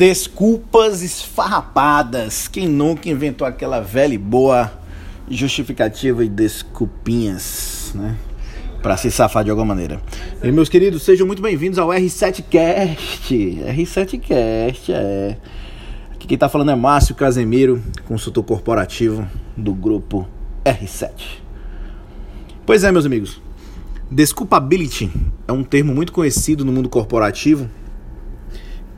Desculpas 0.00 1.02
esfarrapadas. 1.02 2.48
Quem 2.48 2.66
nunca 2.66 3.10
inventou 3.10 3.46
aquela 3.46 3.80
velha 3.80 4.14
e 4.14 4.18
boa 4.18 4.72
justificativa 5.28 6.24
e 6.24 6.28
desculpinhas, 6.30 7.92
né? 7.94 8.16
Pra 8.80 8.96
se 8.96 9.10
safar 9.10 9.44
de 9.44 9.50
alguma 9.50 9.66
maneira. 9.66 10.00
E 10.42 10.50
meus 10.50 10.70
queridos, 10.70 11.02
sejam 11.02 11.26
muito 11.26 11.42
bem-vindos 11.42 11.78
ao 11.78 11.88
R7Cast. 11.88 13.28
R7Cast, 13.76 14.88
é. 14.88 15.36
Aqui 16.14 16.26
quem 16.26 16.38
tá 16.38 16.48
falando 16.48 16.70
é 16.70 16.74
Márcio 16.74 17.14
Casemiro, 17.14 17.82
consultor 18.08 18.42
corporativo 18.42 19.28
do 19.54 19.74
grupo 19.74 20.26
R7. 20.64 21.10
Pois 22.64 22.84
é, 22.84 22.90
meus 22.90 23.04
amigos. 23.04 23.38
Desculpability 24.10 25.10
é 25.46 25.52
um 25.52 25.62
termo 25.62 25.94
muito 25.94 26.10
conhecido 26.10 26.64
no 26.64 26.72
mundo 26.72 26.88
corporativo 26.88 27.68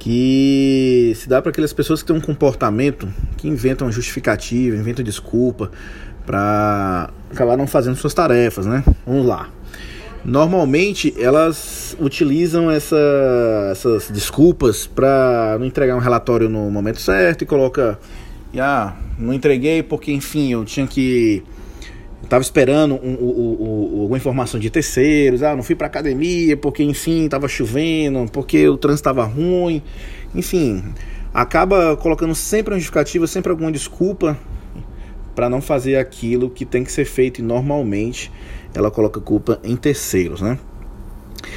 que 0.03 1.13
se 1.15 1.29
dá 1.29 1.41
para 1.41 1.51
aquelas 1.51 1.73
pessoas 1.73 2.03
que 2.03 2.09
têm 2.09 2.17
um 2.17 2.21
comportamento 2.21 3.09
que 3.37 3.47
inventam 3.47 3.91
justificativa, 3.93 4.77
inventam 4.77 5.05
desculpa 5.05 5.71
para 6.27 7.09
acabar 7.31 7.57
não 7.57 7.69
fazendo 7.69 7.95
suas 7.95 8.13
tarefas, 8.13 8.67
né? 8.67 8.83
Vamos 9.07 9.25
lá. 9.25 9.49
Normalmente 10.25 11.15
elas 11.17 11.97
utilizam 12.01 12.69
essa, 12.69 12.97
essas 13.71 14.11
desculpas 14.11 14.89
para 14.89 15.57
não 15.61 15.67
entregar 15.67 15.95
um 15.95 16.01
relatório 16.01 16.49
no 16.49 16.69
momento 16.69 17.01
certo 17.01 17.43
e 17.43 17.47
coloca, 17.47 17.97
ah, 18.59 18.95
não 19.17 19.33
entreguei 19.33 19.85
porque 19.85 20.11
enfim 20.11 20.53
eu 20.53 20.65
tinha 20.65 20.85
que 20.85 21.45
Tava 22.29 22.43
esperando 22.43 22.95
um, 22.95 23.11
um, 23.11 23.57
um, 23.61 24.01
alguma 24.03 24.17
informação 24.17 24.59
de 24.59 24.71
terceiros. 24.71 25.43
Ah, 25.43 25.55
não 25.55 25.63
fui 25.63 25.75
para 25.75 25.87
academia 25.87 26.57
porque, 26.57 26.83
enfim, 26.83 27.25
estava 27.25 27.49
chovendo, 27.49 28.27
porque 28.33 28.69
o 28.69 28.77
trânsito 28.77 29.09
estava 29.09 29.25
ruim. 29.25 29.83
Enfim, 30.35 30.83
acaba 31.33 31.97
colocando 31.97 32.35
sempre 32.35 32.73
uma 32.73 32.79
justificativa, 32.79 33.27
sempre 33.27 33.51
alguma 33.51 33.71
desculpa 33.71 34.39
para 35.35 35.49
não 35.49 35.61
fazer 35.61 35.97
aquilo 35.97 36.51
que 36.51 36.65
tem 36.65 36.85
que 36.85 36.93
ser 36.93 37.05
feito 37.05 37.41
e 37.41 37.43
normalmente 37.43 38.31
ela 38.75 38.91
coloca 38.91 39.21
culpa 39.21 39.59
em 39.63 39.77
terceiros, 39.77 40.41
né? 40.41 40.59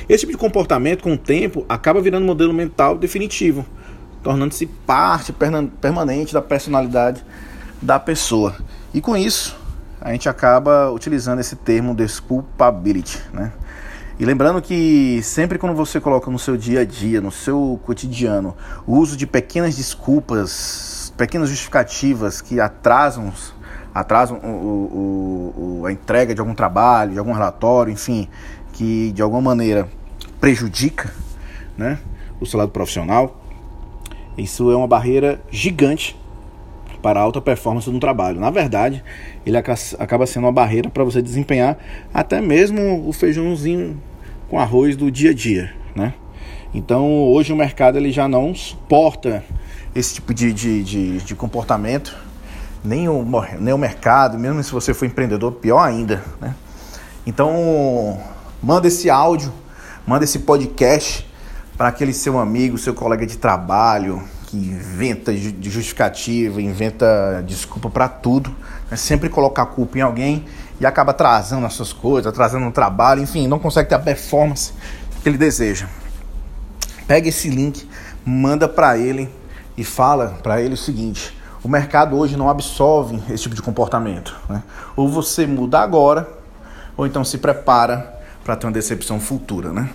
Esse 0.08 0.22
tipo 0.22 0.31
de 0.31 0.38
comportamento, 0.38 1.03
com 1.03 1.14
o 1.14 1.18
tempo, 1.18 1.66
acaba 1.68 2.02
virando 2.02 2.25
modelo 2.25 2.53
mental 2.53 2.97
definitivo, 2.97 3.66
tornando-se 4.23 4.66
parte 4.66 5.34
permanente 5.81 6.34
da 6.34 6.42
personalidade 6.42 7.23
da 7.81 8.00
pessoa. 8.00 8.56
E 8.94 9.02
com 9.02 9.16
isso, 9.16 9.56
a 10.00 10.12
gente 10.12 10.28
acaba 10.30 10.92
utilizando 10.92 11.40
esse 11.40 11.56
termo 11.56 11.96
desculpability, 11.96 13.22
né? 13.34 13.52
E 14.18 14.24
lembrando 14.24 14.62
que 14.62 15.20
sempre 15.24 15.58
quando 15.58 15.76
você 15.76 16.00
coloca 16.00 16.32
no 16.32 16.40
seu 16.40 16.56
dia 16.56 16.82
a 16.82 16.86
dia, 16.86 17.20
no 17.20 17.32
seu 17.32 17.80
cotidiano, 17.84 18.56
o 18.88 18.96
uso 18.96 19.18
de 19.18 19.28
pequenas 19.28 19.76
desculpas, 19.76 21.14
pequenas 21.18 21.50
justificativas 21.50 22.40
que 22.40 22.58
atrasam, 22.60 23.34
atrasam 23.94 24.38
o, 24.38 24.48
o, 24.48 25.80
o, 25.82 25.86
a 25.86 25.92
entrega 25.92 26.34
de 26.34 26.40
algum 26.40 26.56
trabalho, 26.56 27.12
de 27.12 27.20
algum 27.20 27.34
relatório, 27.34 27.92
enfim, 27.92 28.30
que 28.72 29.12
de 29.12 29.22
alguma 29.22 29.42
maneira 29.42 29.90
prejudica 30.40 31.14
né, 31.78 32.00
o 32.40 32.46
seu 32.46 32.58
lado 32.58 32.72
profissional, 32.72 33.42
isso 34.38 34.72
é 34.72 34.78
uma 34.78 34.88
barreira 34.88 35.42
gigante 35.52 36.18
para 37.06 37.20
a 37.20 37.23
alta 37.23 37.39
performance 37.39 37.88
no 37.88 38.00
trabalho. 38.00 38.39
Na 38.39 38.50
verdade, 38.50 39.03
ele 39.45 39.56
acaba 39.56 40.25
sendo 40.25 40.45
uma 40.45 40.52
barreira 40.52 40.89
para 40.89 41.03
você 41.03 41.22
desempenhar 41.22 41.78
até 42.12 42.42
mesmo 42.42 43.08
o 43.08 43.14
feijãozinho 43.14 44.02
com 44.50 44.59
arroz 44.59 44.95
do 44.97 45.12
dia 45.12 45.30
a 45.30 45.34
dia, 45.36 45.72
né? 45.95 46.16
Então, 46.73 47.08
hoje 47.25 47.53
o 47.53 47.56
mercado 47.56 48.00
ele 48.00 48.12
já 48.12 48.28
não 48.28 48.56
suporta 48.56 49.44
esse 49.94 50.16
tipo 50.16 50.34
de, 50.34 50.52
de, 50.52 50.84
de, 50.84 51.17
de 51.20 51.36
comportamento, 51.36 52.17
nem 52.84 53.08
o, 53.08 53.23
nem 53.59 53.72
o 53.72 53.78
mercado, 53.78 54.40
mesmo 54.40 54.64
se 54.64 54.72
você 54.72 54.92
for 54.92 55.06
empreendedor, 55.06 55.52
pior 55.52 55.84
ainda, 55.84 56.23
né? 56.42 56.56
Então, 57.23 58.19
manda 58.63 58.88
esse 58.88 59.12
áudio, 59.12 59.53
manda 60.07 60.24
esse 60.24 60.40
podcast 60.40 61.30
para 61.78 61.90
aquele 61.90 62.13
seu 62.13 62.40
amigo, 62.40 62.80
seu 62.80 62.96
colega 62.96 63.28
de 63.28 63.38
trabalho, 63.38 64.24
que 64.56 64.70
inventa 64.70 65.36
justificativa, 65.36 66.62
inventa 66.62 67.44
desculpa 67.46 67.90
para 67.90 68.08
tudo, 68.08 68.56
né? 68.90 68.96
sempre 68.96 69.28
colocar 69.28 69.64
a 69.64 69.66
culpa 69.66 69.98
em 69.98 70.02
alguém 70.02 70.46
e 70.80 70.86
acaba 70.86 71.12
atrasando 71.12 71.66
as 71.66 71.74
suas 71.74 71.92
coisas, 71.92 72.28
atrasando 72.28 72.66
o 72.66 72.72
trabalho, 72.72 73.22
enfim, 73.22 73.48
não 73.48 73.60
consegue 73.60 73.90
ter 73.90 73.96
a 73.96 74.00
performance 74.00 74.74
que 75.22 75.28
ele 75.28 75.38
deseja. 75.38 75.88
Pega 77.06 77.28
esse 77.28 77.50
link, 77.50 77.88
manda 78.26 78.68
para 78.68 78.98
ele 78.98 79.30
e 79.78 79.84
fala 79.84 80.40
para 80.42 80.62
ele 80.62 80.74
o 80.74 80.78
seguinte: 80.78 81.38
o 81.64 81.68
mercado 81.68 82.18
hoje 82.18 82.38
não 82.38 82.50
absorve 82.50 83.22
esse 83.30 83.44
tipo 83.44 83.56
de 83.56 83.62
comportamento. 83.62 84.36
Né? 84.50 84.64
Ou 84.96 85.10
você 85.10 85.46
muda 85.46 85.80
agora, 85.80 86.28
ou 86.96 87.06
então 87.06 87.24
se 87.24 87.38
prepara 87.38 88.20
para 88.44 88.56
ter 88.56 88.66
uma 88.66 88.74
decepção 88.74 89.20
futura, 89.20 89.72
né? 89.72 89.90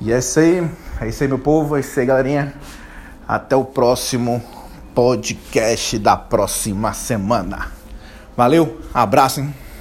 E 0.00 0.12
é 0.12 0.18
isso 0.18 0.40
aí, 0.40 0.68
é 1.00 1.08
isso 1.08 1.22
aí, 1.22 1.28
meu 1.28 1.38
povo, 1.38 1.76
é 1.76 1.80
isso 1.80 1.98
aí, 1.98 2.04
galerinha. 2.04 2.52
Até 3.26 3.56
o 3.56 3.64
próximo 3.64 4.42
podcast 4.94 5.98
da 5.98 6.16
próxima 6.16 6.92
semana. 6.92 7.72
Valeu, 8.36 8.80
abraço, 8.92 9.40
hein? 9.40 9.61